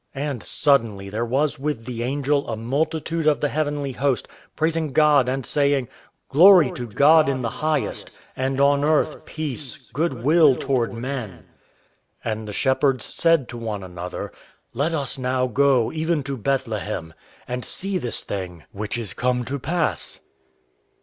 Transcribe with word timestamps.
And 0.15 0.41
suddenly 0.41 1.11
there 1.11 1.23
was 1.27 1.59
with 1.59 1.85
the 1.85 2.01
angel 2.01 2.49
a 2.49 2.57
multitude 2.57 3.27
of 3.27 3.39
the 3.39 3.49
heavenly 3.49 3.91
host, 3.91 4.27
praising 4.55 4.93
God 4.93 5.29
and 5.29 5.45
saying: 5.45 5.89
"Glory 6.27 6.71
to 6.71 6.87
God 6.87 7.29
in 7.29 7.43
the 7.43 7.51
highest, 7.61 8.09
and 8.35 8.59
on 8.59 8.83
earth 8.83 9.23
peace, 9.25 9.91
good 9.93 10.23
will 10.23 10.55
toward 10.55 10.91
men." 10.91 11.45
And 12.25 12.47
the 12.47 12.51
shepherds 12.51 13.05
said 13.05 13.53
one 13.53 13.81
to 13.81 13.85
another: 13.85 14.31
"Let 14.73 14.95
us 14.95 15.19
now 15.19 15.45
go, 15.45 15.91
even 15.91 16.23
to 16.23 16.35
Bethlehem, 16.35 17.13
and 17.47 17.63
see 17.63 17.99
this 17.99 18.23
thing 18.23 18.63
which 18.71 18.97
is 18.97 19.13
come 19.13 19.45
to 19.45 19.59
pass." 19.59 20.19